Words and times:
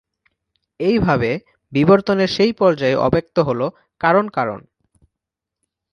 এইভাবে, 0.79 1.31
বিবর্তনের 1.73 2.27
সেই 2.27 2.53
পর্যায়ে 2.53 2.95
অব্যক্ত 2.97 3.35
হল 3.39 3.61
"কারণ-কারণ"। 4.01 4.59